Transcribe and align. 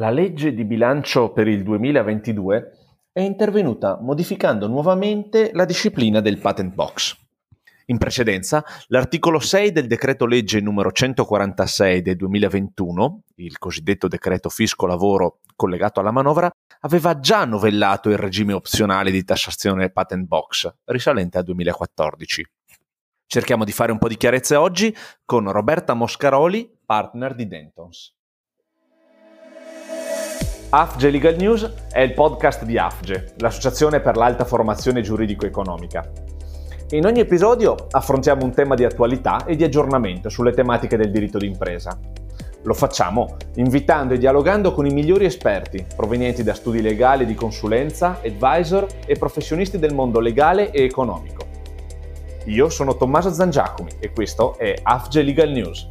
La 0.00 0.08
legge 0.08 0.54
di 0.54 0.64
bilancio 0.64 1.30
per 1.30 1.46
il 1.46 1.62
2022 1.62 2.72
è 3.12 3.20
intervenuta 3.20 3.98
modificando 4.00 4.66
nuovamente 4.66 5.50
la 5.52 5.66
disciplina 5.66 6.20
del 6.20 6.38
patent 6.38 6.72
box. 6.72 7.18
In 7.84 7.98
precedenza, 7.98 8.64
l'articolo 8.86 9.38
6 9.38 9.72
del 9.72 9.86
decreto 9.86 10.24
legge 10.24 10.58
numero 10.62 10.90
146 10.90 12.00
del 12.00 12.16
2021, 12.16 13.24
il 13.34 13.58
cosiddetto 13.58 14.08
decreto 14.08 14.48
fisco 14.48 14.86
lavoro 14.86 15.40
collegato 15.54 16.00
alla 16.00 16.12
manovra, 16.12 16.50
aveva 16.80 17.20
già 17.20 17.44
novellato 17.44 18.08
il 18.08 18.16
regime 18.16 18.54
opzionale 18.54 19.10
di 19.10 19.22
tassazione 19.22 19.90
patent 19.90 20.26
box, 20.26 20.76
risalente 20.86 21.36
al 21.36 21.44
2014. 21.44 22.50
Cerchiamo 23.26 23.64
di 23.64 23.72
fare 23.72 23.92
un 23.92 23.98
po' 23.98 24.08
di 24.08 24.16
chiarezza 24.16 24.62
oggi 24.62 24.96
con 25.26 25.52
Roberta 25.52 25.92
Moscaroli, 25.92 26.74
partner 26.86 27.34
di 27.34 27.46
Dentons. 27.46 28.14
AFGE 30.72 31.10
Legal 31.10 31.34
News 31.34 31.68
è 31.90 31.98
il 31.98 32.14
podcast 32.14 32.62
di 32.62 32.78
AFGE, 32.78 33.32
l'Associazione 33.38 33.98
per 33.98 34.16
l'Alta 34.16 34.44
Formazione 34.44 35.00
Giuridico-Economica. 35.00 36.08
In 36.90 37.06
ogni 37.06 37.18
episodio 37.18 37.74
affrontiamo 37.90 38.44
un 38.44 38.52
tema 38.52 38.76
di 38.76 38.84
attualità 38.84 39.44
e 39.46 39.56
di 39.56 39.64
aggiornamento 39.64 40.28
sulle 40.28 40.52
tematiche 40.52 40.96
del 40.96 41.10
diritto 41.10 41.38
d'impresa. 41.38 41.98
Lo 42.62 42.72
facciamo 42.72 43.34
invitando 43.56 44.14
e 44.14 44.18
dialogando 44.18 44.72
con 44.72 44.86
i 44.86 44.92
migliori 44.92 45.24
esperti 45.24 45.84
provenienti 45.96 46.44
da 46.44 46.54
studi 46.54 46.80
legali 46.80 47.26
di 47.26 47.34
consulenza, 47.34 48.20
advisor 48.24 48.86
e 49.06 49.16
professionisti 49.16 49.76
del 49.76 49.92
mondo 49.92 50.20
legale 50.20 50.70
e 50.70 50.84
economico. 50.84 51.48
Io 52.44 52.68
sono 52.68 52.96
Tommaso 52.96 53.32
Zangiacomi 53.32 53.90
e 53.98 54.12
questo 54.12 54.56
è 54.56 54.72
AFGE 54.80 55.22
Legal 55.22 55.50
News. 55.50 55.88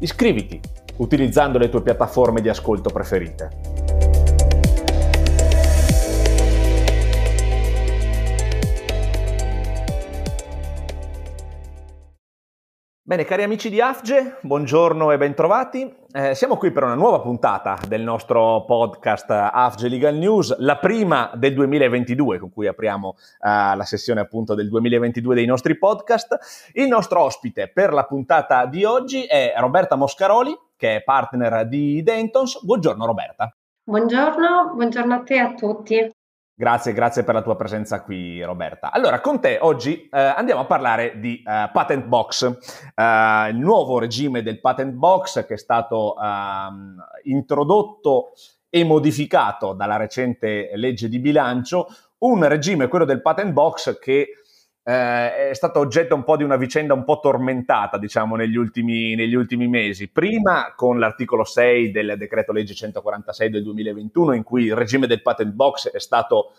Iscriviti 0.00 0.60
utilizzando 0.96 1.56
le 1.58 1.68
tue 1.68 1.82
piattaforme 1.82 2.40
di 2.40 2.48
ascolto 2.48 2.90
preferite. 2.90 4.07
Bene, 13.08 13.24
cari 13.24 13.42
amici 13.42 13.70
di 13.70 13.80
AFGE, 13.80 14.36
buongiorno 14.42 15.10
e 15.12 15.16
bentrovati. 15.16 15.90
Eh, 16.12 16.34
siamo 16.34 16.58
qui 16.58 16.70
per 16.70 16.82
una 16.82 16.94
nuova 16.94 17.20
puntata 17.20 17.78
del 17.88 18.02
nostro 18.02 18.66
podcast 18.66 19.30
AFGE 19.30 19.88
Legal 19.88 20.14
News, 20.14 20.54
la 20.58 20.76
prima 20.76 21.30
del 21.34 21.54
2022, 21.54 22.38
con 22.38 22.52
cui 22.52 22.66
apriamo 22.66 23.16
eh, 23.16 23.76
la 23.76 23.84
sessione 23.84 24.20
appunto 24.20 24.54
del 24.54 24.68
2022 24.68 25.34
dei 25.34 25.46
nostri 25.46 25.78
podcast. 25.78 26.70
Il 26.74 26.88
nostro 26.88 27.22
ospite 27.22 27.70
per 27.72 27.94
la 27.94 28.04
puntata 28.04 28.66
di 28.66 28.84
oggi 28.84 29.24
è 29.24 29.54
Roberta 29.56 29.96
Moscaroli, 29.96 30.54
che 30.76 30.96
è 30.96 31.02
partner 31.02 31.66
di 31.66 32.02
Dentons. 32.02 32.62
Buongiorno 32.62 33.06
Roberta. 33.06 33.50
Buongiorno, 33.84 34.72
buongiorno 34.74 35.14
a 35.14 35.22
te 35.22 35.34
e 35.34 35.38
a 35.38 35.54
tutti. 35.54 36.12
Grazie, 36.60 36.92
grazie 36.92 37.22
per 37.22 37.34
la 37.34 37.42
tua 37.42 37.54
presenza 37.54 38.02
qui 38.02 38.42
Roberta. 38.42 38.90
Allora, 38.90 39.20
con 39.20 39.40
te 39.40 39.58
oggi 39.60 40.08
eh, 40.10 40.18
andiamo 40.18 40.62
a 40.62 40.64
parlare 40.64 41.20
di 41.20 41.36
eh, 41.36 41.70
Patent 41.72 42.06
Box, 42.06 42.42
eh, 42.96 43.48
il 43.50 43.58
nuovo 43.58 44.00
regime 44.00 44.42
del 44.42 44.58
Patent 44.58 44.92
Box 44.94 45.46
che 45.46 45.54
è 45.54 45.56
stato 45.56 46.16
ehm, 46.20 46.96
introdotto 47.26 48.32
e 48.68 48.82
modificato 48.82 49.72
dalla 49.72 49.94
recente 49.94 50.72
legge 50.74 51.08
di 51.08 51.20
bilancio, 51.20 51.86
un 52.18 52.44
regime, 52.48 52.88
quello 52.88 53.04
del 53.04 53.22
Patent 53.22 53.52
Box, 53.52 54.00
che 54.00 54.26
eh, 54.88 55.50
è 55.50 55.52
stato 55.52 55.80
oggetto 55.80 56.14
un 56.14 56.24
po' 56.24 56.38
di 56.38 56.44
una 56.44 56.56
vicenda 56.56 56.94
un 56.94 57.04
po' 57.04 57.20
tormentata, 57.20 57.98
diciamo, 57.98 58.36
negli 58.36 58.56
ultimi, 58.56 59.14
negli 59.14 59.34
ultimi 59.34 59.68
mesi. 59.68 60.08
Prima 60.08 60.72
con 60.74 60.98
l'articolo 60.98 61.44
6 61.44 61.90
del 61.90 62.14
decreto 62.16 62.52
legge 62.52 62.72
146 62.72 63.50
del 63.50 63.62
2021, 63.64 64.32
in 64.32 64.42
cui 64.42 64.64
il 64.64 64.74
regime 64.74 65.06
del 65.06 65.20
patent 65.20 65.52
box 65.52 65.90
è 65.90 66.00
stato, 66.00 66.54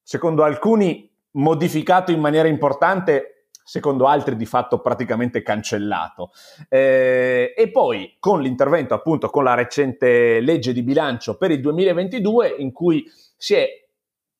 secondo 0.00 0.44
alcuni, 0.44 1.10
modificato 1.32 2.12
in 2.12 2.20
maniera 2.20 2.46
importante, 2.46 3.48
secondo 3.64 4.06
altri 4.06 4.36
di 4.36 4.46
fatto 4.46 4.78
praticamente 4.78 5.42
cancellato. 5.42 6.30
Eh, 6.68 7.52
e 7.56 7.70
poi 7.72 8.14
con 8.20 8.42
l'intervento 8.42 8.94
appunto 8.94 9.28
con 9.28 9.42
la 9.42 9.54
recente 9.54 10.38
legge 10.38 10.72
di 10.72 10.84
bilancio 10.84 11.36
per 11.36 11.50
il 11.50 11.60
2022 11.60 12.54
in 12.58 12.70
cui 12.70 13.04
si 13.36 13.54
è 13.54 13.85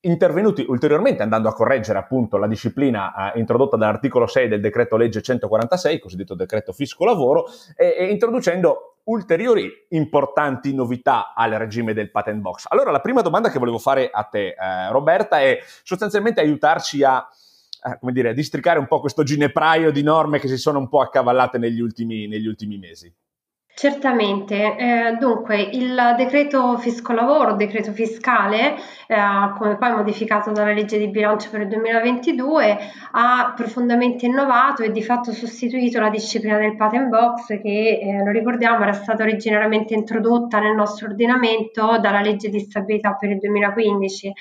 intervenuti 0.07 0.65
ulteriormente 0.67 1.23
andando 1.23 1.49
a 1.49 1.53
correggere 1.53 1.99
appunto 1.99 2.37
la 2.37 2.47
disciplina 2.47 3.33
eh, 3.33 3.39
introdotta 3.39 3.77
dall'articolo 3.77 4.27
6 4.27 4.49
del 4.49 4.61
decreto 4.61 4.97
legge 4.97 5.23
146, 5.23 5.99
cosiddetto 5.99 6.35
decreto 6.35 6.73
fisco 6.73 7.05
lavoro, 7.05 7.47
e, 7.77 7.97
e 7.99 8.07
introducendo 8.07 9.01
ulteriori 9.05 9.71
importanti 9.91 10.75
novità 10.75 11.33
al 11.35 11.53
regime 11.53 11.93
del 11.93 12.11
patent 12.11 12.41
box. 12.41 12.67
Allora 12.69 12.91
la 12.91 13.01
prima 13.01 13.23
domanda 13.23 13.51
che 13.51 13.59
volevo 13.59 13.79
fare 13.79 14.11
a 14.11 14.25
te 14.25 14.49
eh, 14.49 14.91
Roberta 14.91 15.41
è 15.41 15.59
sostanzialmente 15.83 16.41
aiutarci 16.41 17.03
a 17.05 17.27
eh, 17.85 17.99
come 18.01 18.13
dire, 18.13 18.35
districare 18.35 18.79
un 18.79 18.87
po' 18.87 19.01
questo 19.01 19.23
ginepraio 19.23 19.93
di 19.93 20.03
norme 20.03 20.39
che 20.39 20.49
si 20.49 20.57
sono 20.57 20.79
un 20.79 20.89
po' 20.89 21.01
accavallate 21.01 21.59
negli 21.59 21.81
ultimi, 21.81 22.27
negli 22.27 22.47
ultimi 22.47 22.79
mesi. 22.79 23.13
Certamente, 23.79 24.75
eh, 24.79 25.17
dunque 25.21 25.61
il 25.61 26.15
decreto 26.17 26.79
fisco 26.79 27.13
lavoro, 27.13 27.57
decreto 27.57 27.93
fiscale, 27.93 28.75
eh, 29.07 29.15
come 29.59 29.77
poi 29.77 29.93
modificato 29.93 30.51
dalla 30.51 30.73
legge 30.73 30.97
di 30.97 31.09
bilancio 31.09 31.51
per 31.51 31.61
il 31.61 31.69
2022, 31.69 32.79
ha 33.11 33.53
profondamente 33.55 34.25
innovato 34.25 34.83
e 34.83 34.93
di 34.93 35.03
fatto 35.03 35.31
sostituito 35.33 36.01
la 36.01 36.09
disciplina 36.09 36.57
del 36.57 36.75
patent 36.75 37.09
box 37.11 37.49
che, 37.61 37.99
eh, 38.01 38.25
lo 38.25 38.31
ricordiamo, 38.31 38.83
era 38.83 38.95
stata 38.95 39.25
originariamente 39.25 39.93
introdotta 39.93 40.59
nel 40.59 40.75
nostro 40.75 41.09
ordinamento 41.09 41.99
dalla 41.99 42.23
legge 42.23 42.49
di 42.49 42.61
stabilità 42.61 43.15
per 43.15 43.29
il 43.29 43.39
2015. 43.41 44.33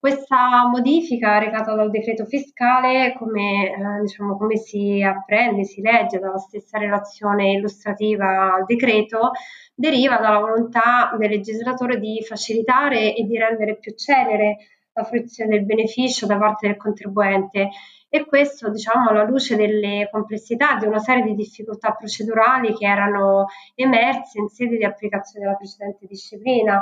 Questa 0.00 0.68
modifica 0.68 1.38
recata 1.38 1.74
dal 1.74 1.90
decreto 1.90 2.24
fiscale, 2.24 3.16
come, 3.18 3.72
eh, 3.72 4.00
diciamo, 4.02 4.36
come 4.36 4.56
si 4.56 5.02
apprende, 5.02 5.64
si 5.64 5.80
legge 5.80 6.20
dalla 6.20 6.38
stessa 6.38 6.78
relazione 6.78 7.50
illustrativa 7.50 8.54
al 8.54 8.64
decreto, 8.64 9.32
deriva 9.74 10.18
dalla 10.18 10.38
volontà 10.38 11.12
del 11.18 11.30
legislatore 11.30 11.98
di 11.98 12.22
facilitare 12.24 13.12
e 13.12 13.24
di 13.24 13.36
rendere 13.38 13.76
più 13.76 13.92
celere 13.96 14.58
la 14.92 15.02
fruizione 15.02 15.50
del 15.56 15.64
beneficio 15.64 16.26
da 16.26 16.38
parte 16.38 16.68
del 16.68 16.76
contribuente. 16.76 17.70
E 18.08 18.24
questo 18.24 18.70
diciamo 18.70 19.08
alla 19.08 19.24
luce 19.24 19.56
delle 19.56 20.08
complessità 20.12 20.76
di 20.76 20.86
una 20.86 21.00
serie 21.00 21.24
di 21.24 21.34
difficoltà 21.34 21.90
procedurali 21.90 22.72
che 22.72 22.86
erano 22.86 23.46
emerse 23.74 24.38
in 24.38 24.46
sede 24.46 24.76
di 24.76 24.84
applicazione 24.84 25.44
della 25.44 25.56
precedente 25.56 26.06
disciplina 26.06 26.80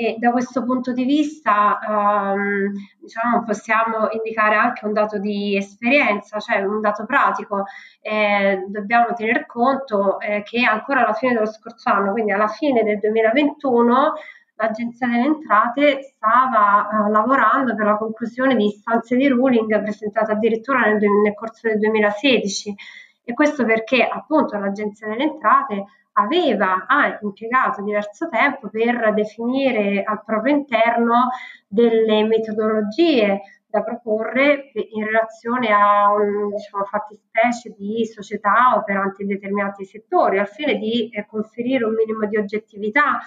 e 0.00 0.16
da 0.18 0.30
questo 0.30 0.64
punto 0.64 0.92
di 0.94 1.04
vista 1.04 1.78
um, 1.86 2.72
diciamo, 2.98 3.44
possiamo 3.44 4.08
indicare 4.12 4.54
anche 4.54 4.86
un 4.86 4.94
dato 4.94 5.18
di 5.18 5.58
esperienza, 5.58 6.40
cioè 6.40 6.62
un 6.62 6.80
dato 6.80 7.04
pratico. 7.04 7.64
Eh, 8.00 8.64
dobbiamo 8.68 9.12
tener 9.12 9.44
conto 9.44 10.18
eh, 10.18 10.42
che 10.42 10.64
ancora 10.64 11.04
alla 11.04 11.12
fine 11.12 11.34
dello 11.34 11.44
scorso 11.44 11.90
anno, 11.90 12.12
quindi 12.12 12.32
alla 12.32 12.48
fine 12.48 12.82
del 12.82 12.98
2021, 12.98 14.14
l'Agenzia 14.54 15.06
delle 15.06 15.24
Entrate 15.24 16.00
stava 16.02 16.88
uh, 16.90 17.10
lavorando 17.10 17.74
per 17.74 17.84
la 17.84 17.98
conclusione 17.98 18.56
di 18.56 18.68
istanze 18.68 19.16
di 19.16 19.28
ruling 19.28 19.82
presentate 19.82 20.32
addirittura 20.32 20.80
nel, 20.80 20.96
nel 20.96 21.34
corso 21.34 21.68
del 21.68 21.78
2016 21.78 22.74
e 23.22 23.34
questo 23.34 23.66
perché 23.66 24.02
appunto 24.02 24.56
l'Agenzia 24.56 25.08
delle 25.08 25.24
Entrate 25.24 25.84
aveva 26.12 26.86
ha 26.86 27.18
impiegato 27.22 27.82
diverso 27.82 28.28
tempo 28.28 28.68
per 28.68 29.12
definire 29.14 30.02
al 30.02 30.22
proprio 30.24 30.54
interno 30.54 31.28
delle 31.68 32.24
metodologie 32.24 33.40
da 33.70 33.82
proporre 33.82 34.72
in 34.74 35.04
relazione 35.04 35.68
a 35.72 36.08
diciamo, 36.52 36.84
fattispecie 36.84 37.72
di 37.78 38.04
società 38.04 38.74
operanti 38.76 39.22
in 39.22 39.28
determinati 39.28 39.84
settori, 39.84 40.38
al 40.38 40.48
fine 40.48 40.74
di 40.76 41.08
eh, 41.10 41.24
conferire 41.26 41.84
un 41.84 41.94
minimo 41.94 42.26
di 42.26 42.36
oggettività 42.36 43.20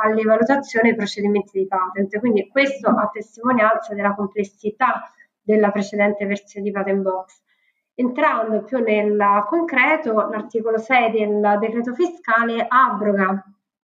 alle 0.00 0.22
valutazioni 0.22 0.88
e 0.88 0.90
ai 0.92 0.96
procedimenti 0.96 1.58
di 1.58 1.66
patent. 1.66 2.16
Quindi 2.20 2.48
questo 2.48 2.88
a 2.88 3.10
testimonianza 3.12 3.94
della 3.94 4.14
complessità 4.14 5.12
della 5.42 5.72
precedente 5.72 6.26
versione 6.26 6.66
di 6.66 6.72
Patent 6.72 7.02
Box. 7.02 7.42
Entrando 8.00 8.62
più 8.62 8.78
nel 8.78 9.44
concreto, 9.48 10.12
l'articolo 10.12 10.78
6 10.78 11.10
del 11.10 11.58
decreto 11.58 11.94
fiscale 11.94 12.64
abroga 12.68 13.44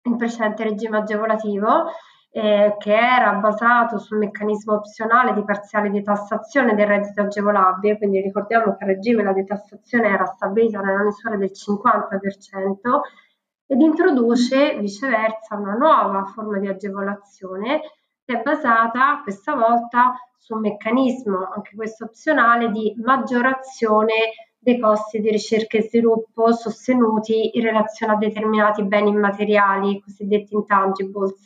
il 0.02 0.16
precedente 0.16 0.64
regime 0.64 0.98
agevolativo 0.98 1.86
eh, 2.32 2.76
che 2.80 2.96
era 2.96 3.34
basato 3.34 4.00
sul 4.00 4.18
meccanismo 4.18 4.74
opzionale 4.74 5.34
di 5.34 5.44
parziale 5.44 5.92
detassazione 5.92 6.74
del 6.74 6.88
reddito 6.88 7.22
agevolabile, 7.22 8.00
quindi 8.00 8.22
ricordiamo 8.22 8.76
che 8.76 8.86
a 8.86 8.88
regime 8.88 9.22
la 9.22 9.34
detassazione 9.34 10.08
era 10.08 10.26
stabilita 10.26 10.80
nella 10.80 11.04
misura 11.04 11.36
del 11.36 11.52
50% 11.54 13.02
ed 13.68 13.82
introduce 13.82 14.80
viceversa 14.80 15.58
una 15.58 15.76
nuova 15.76 16.24
forma 16.24 16.58
di 16.58 16.68
agevolazione 16.68 17.82
è 18.26 18.42
basata 18.42 19.22
questa 19.24 19.56
volta 19.56 20.14
su 20.38 20.56
un 20.56 20.62
meccanismo, 20.62 21.50
anche 21.54 21.76
questo 21.76 22.06
opzionale, 22.06 22.72
di 22.72 22.94
maggiorazione 23.04 24.14
dei 24.58 24.80
costi 24.80 25.20
di 25.20 25.30
ricerca 25.30 25.78
e 25.78 25.84
sviluppo 25.84 26.52
sostenuti 26.52 27.58
in 27.58 27.64
relazione 27.64 28.14
a 28.14 28.18
determinati 28.18 28.84
beni 28.84 29.10
immateriali, 29.10 30.02
cosiddetti 30.02 30.54
intangibles, 30.54 31.46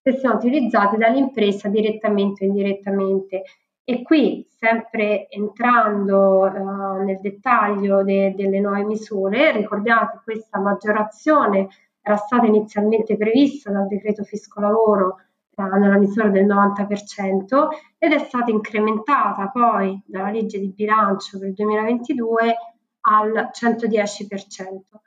che 0.00 0.12
sono 0.18 0.34
utilizzati 0.34 0.96
dall'impresa 0.96 1.68
direttamente 1.68 2.44
o 2.44 2.48
indirettamente. 2.48 3.42
E 3.82 4.02
qui, 4.02 4.46
sempre 4.48 5.28
entrando 5.28 6.40
uh, 6.40 7.02
nel 7.02 7.20
dettaglio 7.20 8.02
de- 8.02 8.34
delle 8.34 8.60
nuove 8.60 8.84
misure, 8.84 9.52
ricordiamo 9.52 10.10
che 10.10 10.20
questa 10.24 10.58
maggiorazione 10.58 11.68
era 12.00 12.16
stata 12.16 12.46
inizialmente 12.46 13.16
prevista 13.16 13.70
dal 13.70 13.86
decreto 13.86 14.22
fisco 14.22 14.60
lavoro 14.60 15.16
nella 15.56 15.98
misura 15.98 16.28
del 16.28 16.46
90% 16.46 17.68
ed 17.98 18.12
è 18.12 18.18
stata 18.18 18.50
incrementata 18.50 19.48
poi 19.48 20.00
dalla 20.06 20.30
legge 20.30 20.58
di 20.58 20.72
bilancio 20.72 21.38
per 21.38 21.48
il 21.48 21.54
2022 21.54 22.56
al 23.02 23.50
110%. 23.52 25.02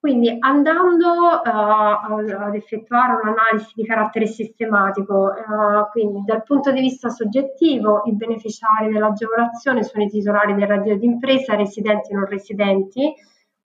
Quindi 0.00 0.36
andando 0.38 1.08
uh, 1.08 1.48
ad 1.48 2.54
effettuare 2.54 3.20
un'analisi 3.20 3.72
di 3.74 3.84
carattere 3.84 4.26
sistematico, 4.26 5.14
uh, 5.14 5.90
quindi 5.90 6.22
dal 6.24 6.44
punto 6.44 6.70
di 6.70 6.80
vista 6.80 7.08
soggettivo 7.08 8.02
i 8.04 8.14
beneficiari 8.14 8.92
dell'agevolazione 8.92 9.82
sono 9.82 10.04
i 10.04 10.08
titolari 10.08 10.54
del 10.54 10.68
reddito 10.68 10.96
d'impresa, 10.96 11.56
residenti 11.56 12.12
e 12.12 12.14
non 12.14 12.26
residenti, 12.26 13.12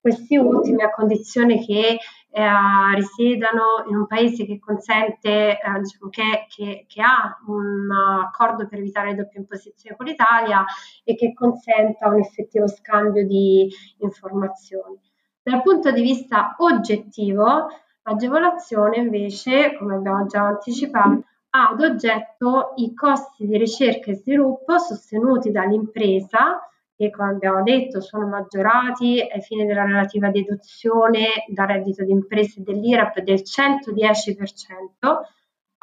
questi 0.03 0.35
ultimi 0.35 0.83
a 0.83 0.91
condizione 0.91 1.65
che 1.65 1.97
eh, 2.29 2.95
risiedano 2.95 3.85
in 3.87 3.95
un 3.95 4.05
paese 4.05 4.45
che 4.45 4.59
consente, 4.59 5.51
eh, 5.51 5.79
diciamo 5.79 6.09
che, 6.09 6.45
che, 6.49 6.85
che, 6.89 7.01
ha 7.01 7.39
un 7.47 7.89
accordo 8.21 8.67
per 8.67 8.79
evitare 8.79 9.11
le 9.11 9.15
doppie 9.15 9.39
imposizioni 9.39 9.95
con 9.95 10.05
l'Italia 10.05 10.65
e 11.05 11.15
che 11.15 11.31
consenta 11.31 12.09
un 12.09 12.19
effettivo 12.19 12.67
scambio 12.67 13.25
di 13.25 13.69
informazioni. 13.99 14.99
Dal 15.41 15.61
punto 15.61 15.89
di 15.91 16.01
vista 16.01 16.53
oggettivo, 16.57 17.69
l'agevolazione 18.03 18.97
invece, 18.97 19.77
come 19.77 19.95
abbiamo 19.95 20.25
già 20.25 20.41
anticipato, 20.41 21.23
ha 21.51 21.69
ad 21.69 21.79
oggetto 21.79 22.73
i 22.75 22.93
costi 22.93 23.47
di 23.47 23.57
ricerca 23.57 24.11
e 24.11 24.15
sviluppo 24.15 24.77
sostenuti 24.79 25.49
dall'impresa, 25.49 26.59
che 26.95 27.09
come 27.09 27.29
abbiamo 27.29 27.63
detto 27.63 28.01
sono 28.01 28.27
maggiorati 28.27 29.19
ai 29.19 29.41
fini 29.41 29.65
della 29.65 29.85
relativa 29.85 30.29
deduzione 30.29 31.45
da 31.47 31.65
reddito 31.65 32.03
di 32.03 32.11
impresa 32.11 32.59
e 32.59 32.63
dell'IRAP 32.63 33.19
del 33.21 33.41
110%, 33.43 34.81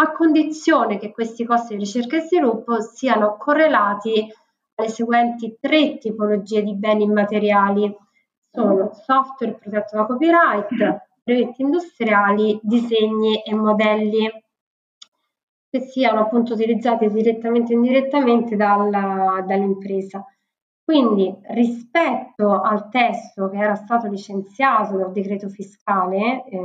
a 0.03 0.12
condizione 0.12 0.99
che 0.99 1.11
questi 1.11 1.45
costi 1.45 1.75
di 1.75 1.81
ricerca 1.81 2.17
e 2.17 2.21
sviluppo 2.21 2.81
siano 2.81 3.37
correlati 3.37 4.33
alle 4.77 4.89
seguenti 4.89 5.59
tre 5.61 5.99
tipologie 5.99 6.62
di 6.62 6.75
beni 6.75 7.05
immateriali 7.05 7.95
sono 8.51 8.93
software 8.95 9.55
protetto 9.55 9.97
da 9.97 10.07
copyright, 10.07 10.69
brevetti 11.23 11.62
industriali, 11.62 12.59
disegni 12.62 13.43
e 13.43 13.55
modelli 13.55 14.29
che 15.69 15.81
siano 15.81 16.21
appunto 16.21 16.55
utilizzati 16.55 17.09
direttamente 17.09 17.73
o 17.73 17.77
indirettamente 17.77 18.57
dalla, 18.57 19.45
dall'impresa. 19.47 20.25
Quindi 20.90 21.32
rispetto 21.50 22.60
al 22.60 22.88
testo 22.88 23.48
che 23.48 23.58
era 23.58 23.76
stato 23.76 24.08
licenziato 24.08 24.96
dal 24.96 25.12
decreto 25.12 25.48
fiscale 25.48 26.44
eh, 26.46 26.58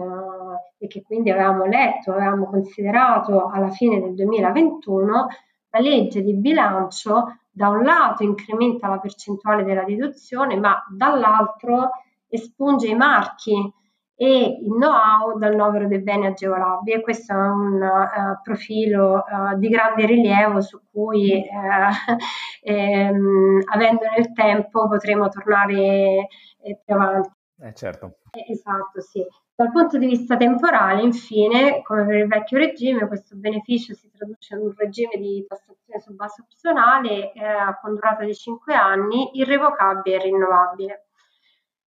e 0.80 0.88
che 0.88 1.04
quindi 1.04 1.30
avevamo 1.30 1.66
letto, 1.66 2.12
avevamo 2.12 2.48
considerato 2.48 3.46
alla 3.46 3.70
fine 3.70 4.02
del 4.02 4.16
2021, 4.16 5.28
la 5.70 5.80
legge 5.80 6.24
di 6.24 6.34
bilancio 6.34 7.38
da 7.52 7.70
un 7.70 7.84
lato 7.84 8.24
incrementa 8.24 8.88
la 8.88 8.98
percentuale 8.98 9.64
della 9.64 9.84
deduzione, 9.84 10.58
ma 10.58 10.84
dall'altro 10.90 11.92
espunge 12.28 12.88
i 12.88 12.96
marchi 12.96 13.72
e 14.18 14.60
il 14.62 14.72
know-how 14.72 15.38
dal 15.38 15.56
novero 15.56 15.88
dei 15.88 16.02
beni 16.02 16.28
agevolabili 16.28 16.98
e 16.98 17.02
questo 17.02 17.34
è 17.34 17.36
un 17.36 17.82
uh, 17.82 18.42
profilo 18.42 19.24
uh, 19.28 19.58
di 19.58 19.68
grande 19.68 20.06
rilievo 20.06 20.62
su 20.62 20.80
cui 20.90 21.38
uh, 21.38 22.16
ehm, 22.64 23.62
avendo 23.74 24.06
nel 24.16 24.32
tempo 24.34 24.88
potremo 24.88 25.28
tornare 25.28 26.28
eh, 26.62 26.80
più 26.84 26.94
avanti. 26.94 27.30
Eh, 27.60 27.74
certo. 27.74 28.18
esatto, 28.32 29.02
sì. 29.02 29.26
Dal 29.56 29.72
punto 29.72 29.98
di 29.98 30.06
vista 30.08 30.36
temporale, 30.36 31.02
infine, 31.02 31.82
come 31.84 32.06
per 32.06 32.16
il 32.16 32.28
vecchio 32.28 32.58
regime, 32.58 33.08
questo 33.08 33.38
beneficio 33.38 33.94
si 33.94 34.12
traduce 34.12 34.56
in 34.56 34.62
un 34.62 34.74
regime 34.76 35.16
di 35.18 35.46
tassazione 35.48 36.02
su 36.02 36.14
base 36.14 36.42
opzionale 36.42 37.32
eh, 37.32 37.78
con 37.82 37.94
durata 37.94 38.26
di 38.26 38.36
5 38.36 38.74
anni, 38.74 39.30
irrevocabile 39.40 40.18
e 40.18 40.20
rinnovabile. 40.20 41.05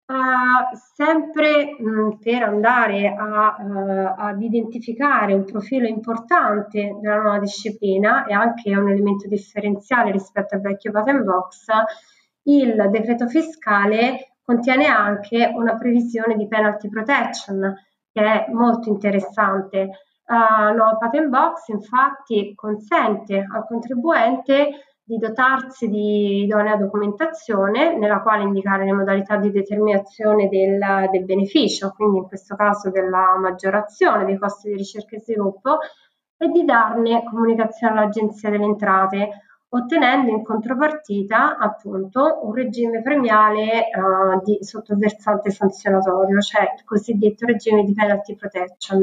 Uh, 0.07 0.77
sempre 0.95 1.77
mh, 1.79 2.19
per 2.21 2.43
andare 2.43 3.09
a, 3.09 3.57
uh, 3.59 4.15
ad 4.19 4.43
identificare 4.43 5.33
un 5.33 5.45
profilo 5.45 5.87
importante 5.87 6.99
della 7.01 7.23
nuova 7.23 7.39
disciplina 7.39 8.27
e 8.27 8.35
anche 8.35 8.77
un 8.77 8.91
elemento 8.91 9.27
differenziale 9.27 10.11
rispetto 10.11 10.57
al 10.57 10.61
vecchio 10.61 10.93
patent 10.93 11.23
box, 11.23 11.67
il 12.43 12.89
decreto 12.91 13.29
fiscale 13.29 14.37
contiene 14.43 14.89
anche 14.89 15.51
una 15.55 15.75
previsione 15.77 16.37
di 16.37 16.47
penalty 16.49 16.91
protection 16.91 17.75
che 18.13 18.23
è 18.23 18.51
molto 18.53 18.91
interessante. 18.91 19.89
Uh, 20.27 20.75
no, 20.75 20.99
Patent 20.99 21.29
Box 21.29 21.69
infatti 21.69 22.53
consente 22.55 23.39
al 23.39 23.67
contribuente 23.67 24.94
di 25.07 25.19
dotarsi 25.19 25.89
di 25.89 26.45
idonea 26.45 26.77
documentazione 26.77 27.97
nella 27.97 28.23
quale 28.23 28.45
indicare 28.45 28.87
le 28.87 28.93
modalità 28.95 29.37
di 29.37 29.51
determinazione 29.51 30.49
del, 30.49 30.79
del, 31.11 31.25
beneficio, 31.25 31.93
quindi 31.95 32.19
in 32.19 32.25
questo 32.27 32.57
caso 32.57 32.91
della 32.91 33.37
maggiorazione 33.39 34.25
dei 34.25 34.39
costi 34.39 34.71
di 34.71 34.77
ricerca 34.77 35.17
e 35.17 35.21
sviluppo, 35.21 35.79
e 36.37 36.49
di 36.49 36.65
darne 36.65 37.23
comunicazione 37.25 38.01
all'Agenzia 38.01 38.49
delle 38.49 38.65
Entrate 38.65 39.29
ottenendo 39.75 40.31
in 40.31 40.43
contropartita 40.45 41.59
appunto 41.59 42.41
un 42.45 42.55
regime 42.55 43.03
premiale 43.03 43.91
uh, 43.93 44.41
di 44.43 44.59
sottoversante 44.61 45.51
sanzionatorio, 45.51 46.41
cioè 46.41 46.63
il 46.77 46.85
cosiddetto 46.85 47.45
regime 47.45 47.83
di 47.83 47.93
penalty 47.93 48.37
protection. 48.37 49.03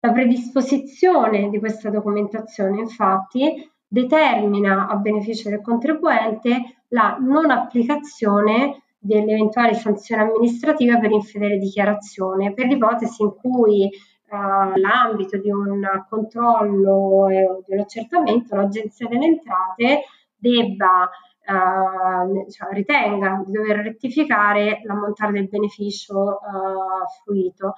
La 0.00 0.12
predisposizione 0.12 1.48
di 1.50 1.58
questa 1.58 1.90
documentazione 1.90 2.80
infatti 2.80 3.70
determina 3.92 4.88
a 4.88 4.96
beneficio 4.96 5.50
del 5.50 5.60
contribuente 5.60 6.84
la 6.88 7.18
non 7.20 7.50
applicazione 7.50 8.84
delle 8.98 9.32
eventuali 9.32 9.74
sanzioni 9.74 10.22
amministrative 10.22 10.98
per 10.98 11.10
infedele 11.10 11.58
dichiarazione 11.58 12.54
per 12.54 12.68
l'ipotesi 12.68 13.22
in 13.22 13.34
cui 13.34 13.90
uh, 14.30 14.78
l'ambito 14.78 15.36
di 15.36 15.50
un 15.50 15.82
controllo 16.08 17.28
e 17.28 17.46
di 17.66 17.74
un 17.74 17.80
accertamento, 17.80 18.56
l'Agenzia 18.56 19.06
delle 19.08 19.26
Entrate 19.26 20.04
debba 20.38 21.10
uh, 21.48 22.50
cioè, 22.50 22.72
ritenga 22.72 23.42
di 23.44 23.52
dover 23.52 23.76
rettificare 23.78 24.80
l'ammontare 24.84 25.32
del 25.32 25.48
beneficio 25.48 26.14
uh, 26.14 27.06
fruito. 27.22 27.74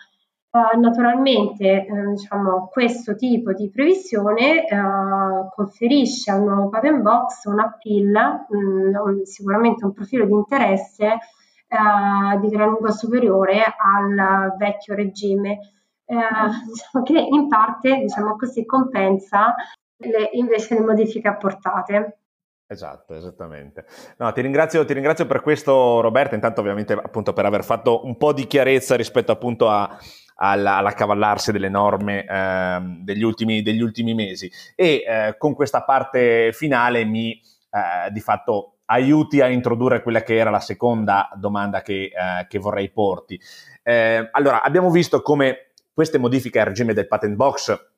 Uh, 0.54 0.78
naturalmente 0.78 1.84
eh, 1.84 2.06
diciamo, 2.14 2.68
questo 2.70 3.16
tipo 3.16 3.52
di 3.52 3.70
previsione 3.70 4.64
uh, 4.70 5.48
conferisce 5.52 6.30
al 6.30 6.44
nuovo 6.44 6.68
patent 6.68 7.00
box 7.00 7.46
un 7.46 7.58
appeal, 7.58 8.46
mh, 8.48 8.96
un, 8.96 9.24
sicuramente 9.24 9.84
un 9.84 9.92
profilo 9.92 10.24
di 10.24 10.32
interesse 10.32 11.06
uh, 11.06 12.38
di 12.38 12.48
gran 12.50 12.68
lunga 12.68 12.92
superiore 12.92 13.64
al 13.64 14.54
vecchio 14.56 14.94
regime 14.94 15.58
eh, 16.06 16.14
diciamo 16.66 17.04
che 17.04 17.18
in 17.18 17.48
parte, 17.48 17.96
diciamo 17.96 18.36
così, 18.36 18.64
compensa 18.64 19.54
le, 19.96 20.30
invece 20.32 20.74
le 20.74 20.80
modifiche 20.80 21.28
apportate. 21.28 22.18
Esatto, 22.66 23.14
esattamente. 23.14 23.84
No, 24.18 24.32
ti, 24.32 24.40
ringrazio, 24.40 24.84
ti 24.84 24.94
ringrazio 24.94 25.26
per 25.26 25.42
questo 25.42 26.00
Roberto, 26.00 26.34
intanto 26.34 26.60
ovviamente 26.60 26.94
appunto 26.94 27.32
per 27.32 27.44
aver 27.44 27.62
fatto 27.62 28.04
un 28.04 28.16
po' 28.16 28.32
di 28.32 28.46
chiarezza 28.46 28.96
rispetto 28.96 29.32
appunto 29.32 29.68
a, 29.68 29.96
all'accavallarsi 30.36 31.52
delle 31.52 31.68
norme 31.68 32.24
eh, 32.24 32.78
degli, 33.00 33.22
ultimi, 33.22 33.62
degli, 33.62 33.80
ultimi, 33.80 34.14
mesi 34.14 34.50
e 34.74 35.04
eh, 35.06 35.36
con 35.38 35.54
questa 35.54 35.84
parte 35.84 36.52
finale 36.52 37.04
mi 37.04 37.32
eh, 37.32 38.10
di 38.10 38.20
fatto 38.20 38.78
aiuti 38.86 39.40
a 39.40 39.48
introdurre 39.48 40.02
quella 40.02 40.22
che 40.22 40.36
era 40.36 40.50
la 40.50 40.60
seconda 40.60 41.28
domanda 41.36 41.82
che, 41.82 42.04
eh, 42.04 42.46
che 42.48 42.58
vorrei 42.58 42.90
porti. 42.90 43.40
Eh, 43.82 44.28
allora, 44.32 44.62
abbiamo 44.62 44.90
visto 44.90 45.22
come 45.22 45.72
queste 45.92 46.18
modifiche 46.18 46.60
al 46.60 46.66
regime 46.66 46.94
del 46.94 47.06
patent 47.06 47.36
box 47.36 47.92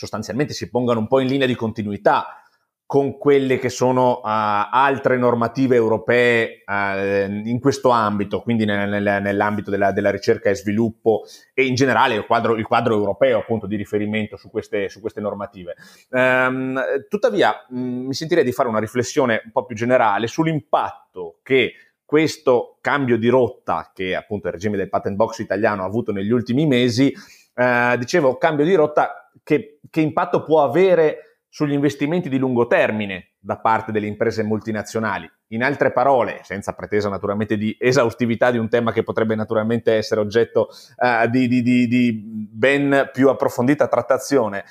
sostanzialmente 0.00 0.52
si 0.52 0.70
pongano 0.70 1.00
un 1.00 1.08
po' 1.08 1.20
in 1.20 1.28
linea 1.28 1.46
di 1.46 1.54
continuità 1.54 2.42
con 2.90 3.18
quelle 3.18 3.60
che 3.60 3.68
sono 3.68 4.14
uh, 4.14 4.20
altre 4.24 5.16
normative 5.16 5.76
europee 5.76 6.64
uh, 6.66 7.30
in 7.46 7.60
questo 7.60 7.90
ambito, 7.90 8.40
quindi 8.40 8.64
nel, 8.64 8.88
nel, 8.88 9.22
nell'ambito 9.22 9.70
della, 9.70 9.92
della, 9.92 10.10
ricerca 10.10 10.50
e 10.50 10.56
sviluppo 10.56 11.22
e 11.54 11.66
in 11.66 11.76
generale 11.76 12.16
il 12.16 12.26
quadro, 12.26 12.56
il 12.56 12.66
quadro 12.66 12.94
europeo 12.96 13.38
appunto 13.38 13.68
di 13.68 13.76
riferimento 13.76 14.36
su 14.36 14.50
queste, 14.50 14.88
su 14.88 15.00
queste 15.00 15.20
normative. 15.20 15.76
Um, 16.08 16.82
tuttavia 17.08 17.64
mh, 17.68 17.78
mi 17.78 18.12
sentirei 18.12 18.42
di 18.42 18.50
fare 18.50 18.68
una 18.68 18.80
riflessione 18.80 19.40
un 19.44 19.52
po' 19.52 19.66
più 19.66 19.76
generale 19.76 20.26
sull'impatto 20.26 21.38
che 21.44 21.74
questo 22.04 22.78
cambio 22.80 23.18
di 23.18 23.28
rotta 23.28 23.92
che 23.94 24.16
appunto 24.16 24.48
il 24.48 24.54
regime 24.54 24.76
del 24.76 24.88
patent 24.88 25.14
box 25.14 25.38
italiano 25.38 25.82
ha 25.82 25.86
avuto 25.86 26.10
negli 26.10 26.32
ultimi 26.32 26.66
mesi, 26.66 27.14
eh, 27.54 27.94
dicevo, 27.96 28.36
cambio 28.36 28.64
di 28.64 28.74
rotta 28.74 29.30
che, 29.44 29.78
che 29.88 30.00
impatto 30.00 30.42
può 30.42 30.64
avere 30.64 31.29
sugli 31.50 31.72
investimenti 31.72 32.28
di 32.28 32.38
lungo 32.38 32.68
termine 32.68 33.32
da 33.38 33.58
parte 33.58 33.90
delle 33.90 34.06
imprese 34.06 34.44
multinazionali. 34.44 35.30
In 35.48 35.64
altre 35.64 35.92
parole, 35.92 36.40
senza 36.44 36.74
pretesa 36.74 37.08
naturalmente 37.08 37.58
di 37.58 37.76
esaustività 37.78 38.52
di 38.52 38.58
un 38.58 38.68
tema 38.68 38.92
che 38.92 39.02
potrebbe 39.02 39.34
naturalmente 39.34 39.92
essere 39.92 40.20
oggetto 40.20 40.68
uh, 40.96 41.28
di, 41.28 41.48
di, 41.48 41.60
di, 41.62 41.88
di 41.88 42.22
ben 42.22 43.10
più 43.12 43.28
approfondita 43.28 43.88
trattazione, 43.88 44.64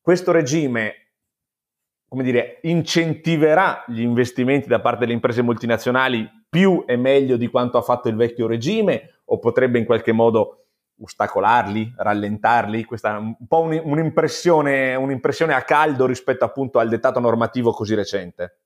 questo 0.00 0.32
regime 0.32 1.10
come 2.10 2.24
dire, 2.24 2.58
incentiverà 2.62 3.84
gli 3.86 4.00
investimenti 4.00 4.66
da 4.66 4.80
parte 4.80 5.00
delle 5.00 5.12
imprese 5.12 5.42
multinazionali 5.42 6.28
più 6.48 6.82
e 6.84 6.96
meglio 6.96 7.36
di 7.36 7.46
quanto 7.46 7.78
ha 7.78 7.82
fatto 7.82 8.08
il 8.08 8.16
vecchio 8.16 8.48
regime 8.48 9.20
o 9.26 9.38
potrebbe 9.38 9.78
in 9.78 9.84
qualche 9.84 10.10
modo 10.10 10.59
ostacolarli, 11.00 11.94
rallentarli? 11.96 12.84
Questa 12.84 13.14
è 13.14 13.18
un 13.18 13.36
po' 13.46 13.60
un'impressione, 13.60 14.94
un'impressione 14.94 15.54
a 15.54 15.62
caldo 15.62 16.06
rispetto 16.06 16.44
appunto 16.44 16.78
al 16.78 16.88
dettato 16.88 17.20
normativo 17.20 17.72
così 17.72 17.94
recente. 17.94 18.58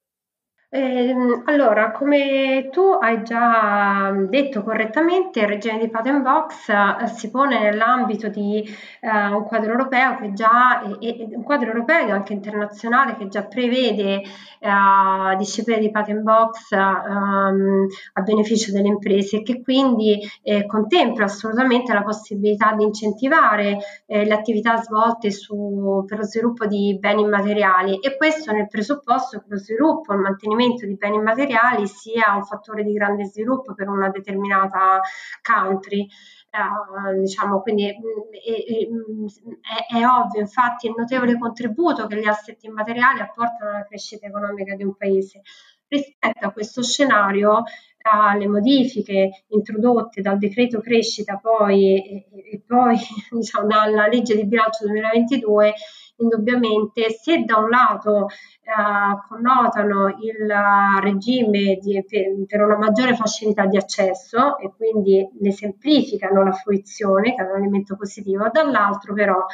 Eh, 0.77 1.15
allora, 1.45 1.93
come 1.93 2.69
tu 2.73 2.81
hai 2.81 3.23
già 3.23 4.11
detto 4.29 4.65
correttamente, 4.65 5.39
il 5.39 5.47
regime 5.47 5.79
di 5.79 5.89
patent 5.89 6.21
box 6.21 6.69
eh, 6.69 7.07
si 7.07 7.31
pone 7.31 7.61
nell'ambito 7.61 8.27
di 8.27 8.61
eh, 9.01 9.27
un 9.29 9.45
quadro 9.45 9.71
europeo 9.71 10.17
che 10.17 10.33
già 10.33 10.83
è, 10.83 11.29
un 11.33 11.45
quadro 11.45 11.69
europeo 11.69 12.09
e 12.09 12.11
anche 12.11 12.33
internazionale 12.33 13.15
che 13.15 13.29
già 13.29 13.45
prevede 13.45 14.23
eh, 14.23 15.37
discipline 15.39 15.79
di 15.79 15.93
patent 15.93 16.23
box 16.23 16.73
ehm, 16.73 17.87
a 18.15 18.23
beneficio 18.23 18.73
delle 18.73 18.89
imprese 18.89 19.37
e 19.37 19.43
che 19.45 19.63
quindi 19.63 20.19
eh, 20.43 20.67
contempla 20.67 21.27
assolutamente 21.27 21.93
la 21.93 22.03
possibilità 22.03 22.73
di 22.73 22.83
incentivare 22.83 23.79
eh, 24.07 24.25
le 24.25 24.35
attività 24.35 24.75
svolte 24.79 25.31
su, 25.31 26.03
per 26.05 26.19
lo 26.19 26.25
sviluppo 26.25 26.67
di 26.67 26.97
beni 26.99 27.23
immateriali. 27.23 28.01
E 28.01 28.17
questo 28.17 28.51
nel 28.51 28.67
presupposto 28.67 29.39
che 29.39 29.45
lo 29.47 29.59
sviluppo, 29.59 30.13
il 30.15 30.19
mantenimento 30.19 30.63
l'aumento 30.65 30.87
di 30.87 30.97
beni 30.97 31.17
immateriali 31.17 31.87
sia 31.87 32.35
un 32.35 32.45
fattore 32.45 32.83
di 32.83 32.93
grande 32.93 33.25
sviluppo 33.27 33.75
per 33.75 33.89
una 33.89 34.09
determinata 34.09 35.01
country. 35.43 36.09
Uh, 36.55 37.19
diciamo, 37.19 37.61
quindi 37.63 37.87
mm, 37.87 38.33
è, 38.33 38.89
mm, 38.89 39.27
è, 39.61 39.97
è, 39.97 40.07
ovvio, 40.07 40.41
infatti, 40.41 40.87
il 40.87 40.95
notevole 40.97 41.37
contributo 41.37 42.07
che 42.07 42.21
gli 42.21 42.27
asset 42.27 42.63
immateriali 42.63 43.21
apportano 43.21 43.71
alla 43.71 43.85
crescita 43.85 44.27
economica 44.27 44.77
di 44.77 44.85
un 44.85 44.95
paese. 44.95 45.43
Rispetto 45.89 46.47
a 46.47 46.53
questo 46.53 46.81
scenario, 46.85 47.59
uh, 47.59 48.39
le 48.39 48.47
modifiche 48.47 49.45
introdotte 49.49 50.21
dal 50.23 50.39
decreto 50.39 50.81
crescita 50.81 51.39
poi, 51.39 51.97
e, 51.97 52.27
e 52.53 52.63
poi 52.65 52.99
diciamo, 53.31 53.67
dalla 53.67 54.07
legge 54.07 54.37
di 54.37 54.47
bilancio 54.47 54.87
2022 54.87 55.75
indubbiamente 56.17 57.11
se 57.11 57.45
da 57.45 57.57
un 57.59 57.69
lato 57.69 58.29
eh, 58.29 59.27
connotano 59.29 60.09
il 60.09 60.53
regime 61.01 61.77
di, 61.81 62.03
per, 62.07 62.47
per, 62.47 62.63
una 62.63 62.79
maggiore 62.79 63.15
facilità 63.17 63.67
di 63.67 63.77
accesso 63.77 64.59
e 64.59 64.73
quindi 64.77 65.29
ne 65.41 65.53
semplificano 65.53 66.45
la 66.45 66.53
fruizione, 66.53 67.35
che 67.35 67.43
è 67.43 67.51
un 67.51 67.57
elemento 67.57 67.97
positivo, 67.97 68.49
dall'altro 68.51 69.13
però 69.15 69.45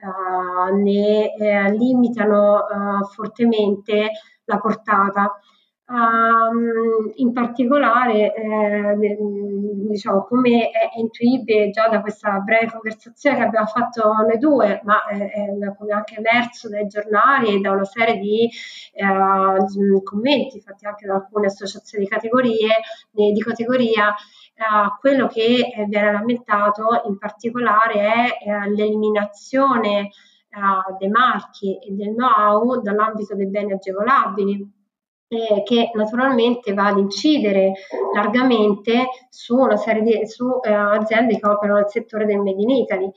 eh, 0.00 0.72
ne 0.72 1.34
eh, 1.34 1.70
limitano 1.72 2.66
eh, 2.66 3.04
fortemente 3.14 4.10
la 4.44 4.58
portata. 4.58 5.38
Um, 5.90 7.10
in 7.16 7.32
particolare, 7.32 8.32
eh, 8.32 9.18
diciamo, 9.88 10.22
come 10.22 10.70
è 10.70 10.96
intuibile 10.96 11.70
già 11.70 11.88
da 11.88 12.00
questa 12.00 12.38
breve 12.38 12.70
conversazione 12.70 13.36
che 13.36 13.42
abbiamo 13.42 13.66
fatto 13.66 14.12
noi 14.12 14.38
due, 14.38 14.80
ma 14.84 15.04
eh, 15.08 15.74
come 15.76 15.92
anche 15.92 16.14
emerso 16.18 16.68
dai 16.68 16.86
giornali 16.86 17.56
e 17.56 17.58
da 17.58 17.72
una 17.72 17.84
serie 17.84 18.18
di 18.18 18.48
eh, 18.92 20.02
commenti 20.04 20.60
fatti 20.60 20.86
anche 20.86 21.08
da 21.08 21.14
alcune 21.14 21.46
associazioni 21.46 22.04
di 22.04 22.10
categorie, 22.10 22.68
di, 23.10 23.40
categoria, 23.40 24.10
eh, 24.10 24.64
quello 25.00 25.26
che 25.26 25.72
eh, 25.74 25.86
viene 25.86 26.12
lamentato 26.12 27.02
in 27.06 27.18
particolare 27.18 27.94
è 27.94 28.26
eh, 28.46 28.70
l'eliminazione 28.70 30.10
dei 30.98 31.08
marchi 31.08 31.78
e 31.78 31.92
del 31.92 32.12
know-how 32.12 32.80
dall'ambito 32.80 33.36
dei 33.36 33.46
beni 33.46 33.72
agevolabili 33.72 34.78
eh, 35.30 35.62
che 35.62 35.90
naturalmente 35.94 36.74
va 36.74 36.86
ad 36.86 36.98
incidere 36.98 37.74
largamente 38.12 39.06
su 39.28 39.56
una 39.56 39.76
serie 39.76 40.02
di 40.02 40.26
su, 40.26 40.58
eh, 40.60 40.72
aziende 40.72 41.38
che 41.38 41.46
operano 41.46 41.78
nel 41.78 41.88
settore 41.88 42.26
del 42.26 42.38
Made 42.38 42.60
in 42.60 42.70
Italy. 42.70 43.12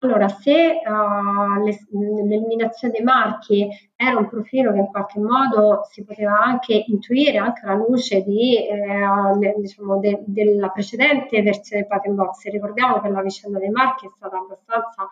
Allora, 0.00 0.28
se 0.28 0.80
uh, 0.80 1.64
le, 1.64 1.76
l'eliminazione 1.90 2.94
dei 2.94 3.02
marchi 3.02 3.68
era 3.96 4.16
un 4.16 4.28
profilo 4.28 4.72
che 4.72 4.78
in 4.78 4.86
qualche 4.86 5.18
modo 5.18 5.80
si 5.90 6.04
poteva 6.04 6.38
anche 6.40 6.84
intuire 6.86 7.36
anche 7.36 7.66
alla 7.66 7.74
luce 7.74 8.22
di, 8.22 8.56
eh, 8.56 9.54
diciamo 9.56 9.98
de, 9.98 10.22
della 10.24 10.68
precedente 10.68 11.42
versione 11.42 11.80
del 11.82 11.88
patent 11.88 12.14
box, 12.14 12.44
ricordiamo 12.44 13.00
che 13.00 13.08
la 13.08 13.22
vicenda 13.22 13.58
dei 13.58 13.70
marchi 13.70 14.06
è 14.06 14.10
stata 14.16 14.36
abbastanza 14.38 15.08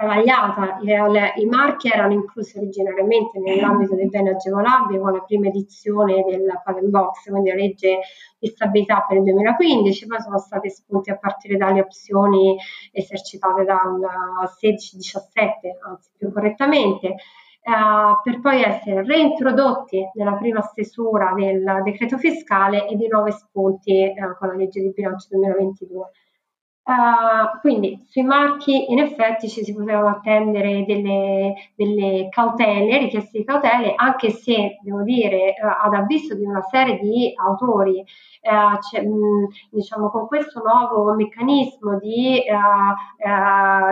travagliata. 0.00 0.78
I 1.36 1.44
marchi 1.44 1.90
erano 1.92 2.14
inclusi 2.14 2.56
originariamente 2.56 3.38
nell'ambito 3.38 3.94
dei 3.94 4.08
beni 4.08 4.30
agevolabili 4.30 4.98
con 4.98 5.12
la 5.12 5.20
prima 5.20 5.48
edizione 5.48 6.24
del 6.24 6.60
Patent 6.64 6.88
Box, 6.88 7.28
quindi 7.28 7.50
la 7.50 7.56
legge 7.56 7.98
di 8.38 8.48
stabilità 8.48 9.04
per 9.06 9.18
il 9.18 9.24
2015, 9.24 10.06
poi 10.06 10.20
sono 10.22 10.38
state 10.38 10.68
espunte 10.68 11.10
a 11.10 11.18
partire 11.18 11.58
dalle 11.58 11.80
opzioni 11.80 12.56
esercitate 12.92 13.64
dal 13.64 14.00
16-17, 14.62 15.84
anzi 15.86 16.10
più 16.16 16.32
correttamente. 16.32 17.16
Uh, 17.62 18.18
per 18.22 18.40
poi 18.40 18.62
essere 18.62 19.04
reintrodotti 19.04 20.02
nella 20.14 20.32
prima 20.32 20.62
stesura 20.62 21.34
del 21.36 21.82
decreto 21.84 22.16
fiscale 22.16 22.88
e 22.88 22.96
di 22.96 23.06
nuovo 23.06 23.26
espunti 23.26 24.14
uh, 24.16 24.34
con 24.38 24.48
la 24.48 24.54
legge 24.54 24.80
di 24.80 24.92
bilancio 24.94 25.26
2022. 25.32 26.10
Uh, 26.82 27.60
quindi 27.60 28.04
sui 28.08 28.22
marchi 28.22 28.90
in 28.90 28.98
effetti 28.98 29.48
ci 29.48 29.62
si 29.62 29.74
potevano 29.74 30.08
attendere 30.08 30.84
delle, 30.86 31.54
delle, 31.76 32.28
cautele, 32.30 32.98
richieste 32.98 33.38
di 33.38 33.44
cautele, 33.44 33.92
anche 33.94 34.30
se 34.30 34.78
devo 34.80 35.02
dire 35.02 35.54
uh, 35.62 35.86
ad 35.86 35.94
avviso 35.94 36.34
di 36.34 36.44
una 36.44 36.62
serie 36.62 36.98
di 36.98 37.32
autori, 37.36 37.98
uh, 38.00 39.04
mh, 39.06 39.46
diciamo 39.70 40.10
con 40.10 40.26
questo 40.26 40.62
nuovo 40.62 41.12
meccanismo 41.14 41.98
di, 41.98 42.42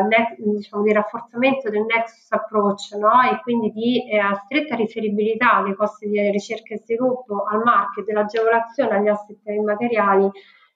ne- 0.08 0.36
diciamo, 0.38 0.82
di 0.82 0.92
rafforzamento 0.92 1.68
del 1.68 1.84
nexus 1.84 2.32
approach 2.32 2.92
no? 2.98 3.22
e 3.30 3.40
quindi 3.42 3.70
di 3.70 4.02
stretta 4.44 4.74
riferibilità 4.74 5.62
dei 5.62 5.76
costi 5.76 6.08
di 6.08 6.30
ricerca 6.30 6.74
e 6.74 6.78
sviluppo 6.78 7.44
al 7.44 7.62
marchio 7.62 8.02
dell'agevolazione 8.02 8.96
agli 8.96 9.08
asset 9.08 9.46
immateriali, 9.46 10.28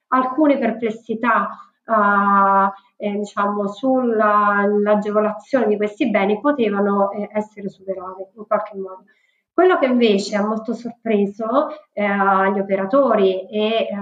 alcune 0.08 0.58
perplessità 0.58 1.48
eh, 1.84 3.12
diciamo, 3.18 3.68
sull'agevolazione 3.68 5.66
di 5.66 5.76
questi 5.76 6.10
beni 6.10 6.40
potevano 6.40 7.10
eh, 7.10 7.28
essere 7.32 7.68
superate 7.68 8.30
in 8.34 8.46
qualche 8.46 8.76
modo. 8.76 9.04
Quello 9.52 9.78
che 9.78 9.86
invece 9.86 10.36
ha 10.36 10.46
molto 10.46 10.72
sorpreso 10.72 11.68
eh, 11.92 12.06
gli 12.06 12.58
operatori 12.58 13.46
e 13.50 13.86
eh, 13.86 13.96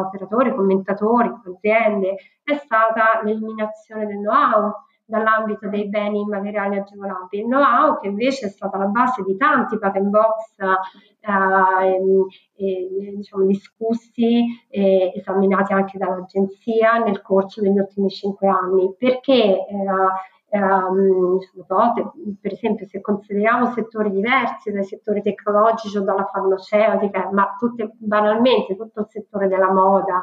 operatori, 0.00 0.54
commentatori, 0.54 1.32
aziende, 1.44 2.16
è 2.44 2.54
stata 2.54 3.20
l'eliminazione 3.24 4.06
del 4.06 4.18
know-how 4.18 4.72
dall'ambito 5.12 5.68
dei 5.68 5.88
beni 5.88 6.20
immateriali 6.20 6.78
agevolabili. 6.78 7.42
Il 7.42 7.48
know-how 7.48 8.00
che 8.00 8.08
invece 8.08 8.46
è 8.46 8.48
stata 8.48 8.78
la 8.78 8.86
base 8.86 9.22
di 9.22 9.36
tanti 9.36 9.78
patent 9.78 10.08
box 10.08 10.56
eh, 10.58 12.00
eh, 12.56 13.12
diciamo, 13.14 13.44
discussi 13.44 14.44
e 14.70 15.12
esaminati 15.14 15.74
anche 15.74 15.98
dall'agenzia 15.98 16.96
nel 16.98 17.20
corso 17.20 17.60
degli 17.60 17.78
ultimi 17.78 18.08
cinque 18.08 18.48
anni, 18.48 18.94
perché 18.98 19.66
Um, 20.54 21.38
per 22.38 22.52
esempio 22.52 22.84
se 22.86 23.00
consideriamo 23.00 23.72
settori 23.72 24.10
diversi 24.10 24.70
dai 24.70 24.84
settori 24.84 25.22
tecnologici 25.22 25.96
o 25.96 26.02
dalla 26.02 26.28
farmaceutica, 26.30 27.30
ma 27.32 27.56
tutte, 27.58 27.92
banalmente 27.96 28.76
tutto 28.76 29.00
il 29.00 29.06
settore 29.08 29.48
della 29.48 29.72
moda, 29.72 30.22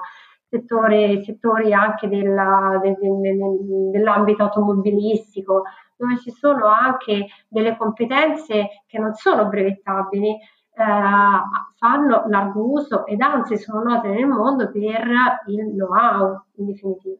settore, 0.49 1.21
settori 1.23 1.73
anche 1.73 2.07
della, 2.07 2.79
de, 2.81 2.97
de, 2.99 3.19
de, 3.19 3.89
dell'ambito 3.91 4.43
automobilistico, 4.43 5.63
dove 5.95 6.17
ci 6.19 6.31
sono 6.31 6.65
anche 6.67 7.27
delle 7.47 7.77
competenze 7.77 8.83
che 8.87 8.97
non 8.97 9.13
sono 9.13 9.47
brevettabili, 9.47 10.31
eh, 10.31 10.83
fanno 11.77 12.23
largo 12.27 12.71
uso 12.71 13.05
ed 13.05 13.21
anzi 13.21 13.57
sono 13.57 13.83
note 13.83 14.07
nel 14.09 14.25
mondo 14.25 14.71
per 14.71 15.07
il 15.47 15.73
know-how 15.73 16.41
in 16.55 16.65
definitiva. 16.65 17.17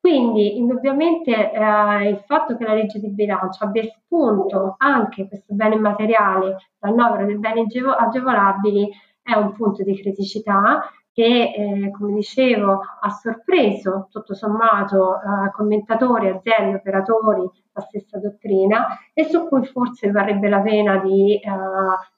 Quindi 0.00 0.56
indubbiamente 0.56 1.50
eh, 1.50 2.08
il 2.08 2.22
fatto 2.26 2.56
che 2.56 2.64
la 2.64 2.74
legge 2.74 3.00
di 3.00 3.10
bilancio 3.10 3.64
abbia 3.64 3.82
espunto 3.82 4.76
anche 4.78 5.26
questo 5.26 5.54
bene 5.54 5.74
immateriale 5.74 6.56
dal 6.78 6.94
novero 6.94 7.26
dei 7.26 7.36
beni 7.36 7.66
agevolabili 7.98 8.90
è 9.22 9.34
un 9.34 9.52
punto 9.54 9.82
di 9.82 10.00
criticità 10.00 10.88
che, 11.18 11.52
eh, 11.52 11.90
come 11.90 12.12
dicevo, 12.12 12.80
ha 13.00 13.10
sorpreso 13.10 14.06
tutto 14.08 14.34
sommato 14.34 15.16
eh, 15.16 15.50
commentatori, 15.50 16.28
aziende, 16.28 16.76
operatori, 16.76 17.42
la 17.72 17.80
stessa 17.80 18.18
dottrina 18.18 18.86
e 19.12 19.24
su 19.24 19.48
cui 19.48 19.66
forse 19.66 20.12
varrebbe 20.12 20.48
la 20.48 20.60
pena 20.60 20.98
di 20.98 21.34
eh, 21.34 21.50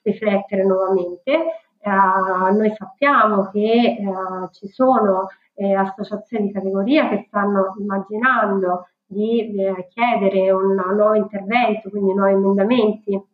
riflettere 0.03 0.67
nuovamente. 0.67 1.33
Eh, 1.81 2.53
noi 2.53 2.75
sappiamo 2.77 3.49
che 3.49 3.97
eh, 3.99 4.49
ci 4.51 4.69
sono 4.69 5.29
eh, 5.55 5.73
associazioni 5.73 6.49
di 6.49 6.53
categoria 6.53 7.09
che 7.09 7.25
stanno 7.27 7.75
immaginando 7.79 8.89
di 9.07 9.51
chiedere 9.89 10.51
un 10.51 10.75
nuovo 10.75 11.15
intervento, 11.15 11.89
quindi 11.89 12.13
nuovi 12.13 12.33
emendamenti 12.33 13.30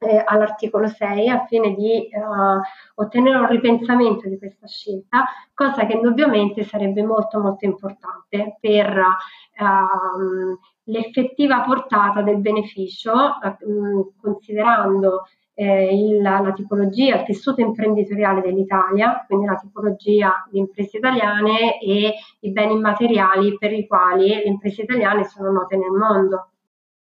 eh, 0.00 0.22
all'articolo 0.24 0.88
6 0.88 1.28
al 1.28 1.44
fine 1.46 1.74
di 1.74 2.08
uh, 2.10 3.02
ottenere 3.02 3.36
un 3.36 3.48
ripensamento 3.48 4.28
di 4.28 4.38
questa 4.38 4.66
scelta, 4.66 5.24
cosa 5.52 5.84
che 5.86 5.92
indubbiamente 5.92 6.64
sarebbe 6.64 7.02
molto 7.02 7.38
molto 7.38 7.66
importante 7.66 8.56
per 8.58 8.96
uh, 8.96 10.58
l'effettiva 10.84 11.60
portata 11.60 12.22
del 12.22 12.38
beneficio, 12.38 13.12
uh, 13.12 14.14
considerando 14.20 15.24
eh, 15.60 15.94
il, 15.94 16.22
la 16.22 16.52
tipologia, 16.54 17.16
il 17.16 17.26
tessuto 17.26 17.60
imprenditoriale 17.60 18.40
dell'Italia, 18.40 19.22
quindi 19.26 19.44
la 19.44 19.56
tipologia 19.56 20.48
di 20.50 20.58
imprese 20.58 20.96
italiane 20.96 21.78
e 21.78 22.14
i 22.40 22.50
beni 22.50 22.72
immateriali 22.72 23.58
per 23.58 23.72
i 23.72 23.86
quali 23.86 24.28
le 24.28 24.42
imprese 24.44 24.82
italiane 24.82 25.24
sono 25.24 25.50
note 25.50 25.76
nel 25.76 25.90
mondo. 25.90 26.49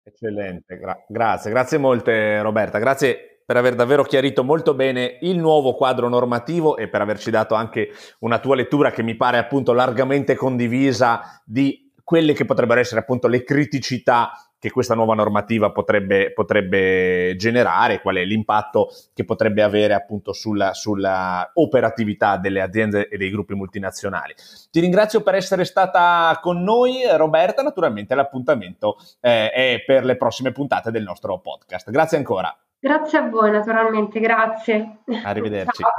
Eccellente, 0.07 0.77
gra- 0.77 1.03
grazie, 1.05 1.51
grazie 1.51 1.77
molte 1.77 2.41
Roberta, 2.41 2.79
grazie 2.79 3.41
per 3.45 3.57
aver 3.57 3.75
davvero 3.75 4.03
chiarito 4.03 4.41
molto 4.41 4.73
bene 4.73 5.17
il 5.21 5.37
nuovo 5.37 5.73
quadro 5.73 6.07
normativo 6.07 6.77
e 6.77 6.87
per 6.87 7.01
averci 7.01 7.29
dato 7.29 7.55
anche 7.55 7.89
una 8.19 8.39
tua 8.39 8.55
lettura 8.55 8.89
che 8.91 9.03
mi 9.03 9.17
pare 9.17 9.37
appunto 9.37 9.73
largamente 9.73 10.35
condivisa 10.35 11.41
di 11.43 11.91
quelle 12.05 12.31
che 12.31 12.45
potrebbero 12.45 12.79
essere 12.79 13.01
appunto 13.01 13.27
le 13.27 13.43
criticità 13.43 14.31
che 14.59 14.71
questa 14.71 14.95
nuova 14.95 15.13
normativa 15.13 15.71
potrebbe, 15.71 16.33
potrebbe 16.33 17.35
generare, 17.37 18.01
qual 18.01 18.15
è 18.15 18.23
l'impatto 18.23 18.89
che 19.13 19.23
potrebbe 19.25 19.61
avere 19.61 19.93
appunto 19.93 20.33
sulla, 20.33 20.73
sulla, 20.73 21.51
operatività 21.53 22.37
delle 22.37 22.61
aziende 22.61 23.07
e 23.07 23.17
dei 23.17 23.29
gruppi 23.29 23.53
multinazionali. 23.53 24.33
Ti 24.71 24.79
ringrazio 24.79 25.21
per 25.21 25.35
essere 25.35 25.65
stata 25.65 26.37
con 26.41 26.63
noi, 26.63 27.01
Roberta. 27.15 27.61
Naturalmente 27.61 28.15
l'appuntamento 28.15 28.97
eh, 29.19 29.49
è 29.51 29.83
per 29.85 30.05
le 30.05 30.17
prossime 30.17 30.51
puntate 30.51 30.91
del 30.91 31.03
nostro 31.03 31.39
podcast. 31.39 31.89
Grazie 31.91 32.17
ancora. 32.17 32.55
Grazie 32.79 33.17
a 33.17 33.29
voi, 33.29 33.51
naturalmente, 33.51 34.19
grazie. 34.19 34.99
Arrivederci. 35.23 35.81
Ciao, 35.81 35.91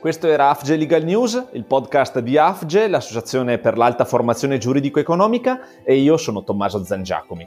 questo 0.00 0.28
era 0.28 0.50
AFGE 0.50 0.76
Legal 0.76 1.02
News, 1.02 1.48
il 1.52 1.64
podcast 1.64 2.20
di 2.20 2.38
AFGE, 2.38 2.88
l'Associazione 2.88 3.58
per 3.58 3.76
l'Alta 3.76 4.04
Formazione 4.04 4.58
Giuridico-Economica, 4.58 5.60
e 5.82 5.96
io 5.96 6.16
sono 6.16 6.44
Tommaso 6.44 6.84
Zangiacomi. 6.84 7.46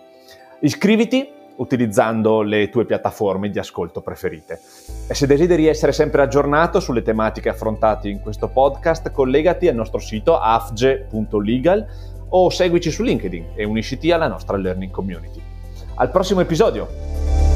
Iscriviti 0.59 1.29
utilizzando 1.55 2.41
le 2.41 2.69
tue 2.69 2.85
piattaforme 2.85 3.49
di 3.49 3.59
ascolto 3.59 4.01
preferite. 4.01 4.59
E 5.07 5.13
se 5.13 5.27
desideri 5.27 5.67
essere 5.67 5.91
sempre 5.91 6.23
aggiornato 6.23 6.79
sulle 6.79 7.03
tematiche 7.03 7.49
affrontate 7.49 8.09
in 8.09 8.19
questo 8.19 8.47
podcast, 8.47 9.11
collegati 9.11 9.67
al 9.67 9.75
nostro 9.75 9.99
sito 9.99 10.37
afge.legal 10.37 11.87
o 12.29 12.49
seguici 12.49 12.91
su 12.91 13.03
LinkedIn 13.03 13.51
e 13.55 13.63
unisciti 13.63 14.11
alla 14.11 14.27
nostra 14.27 14.57
learning 14.57 14.91
community. 14.91 15.41
Al 15.95 16.09
prossimo 16.09 16.41
episodio! 16.41 17.50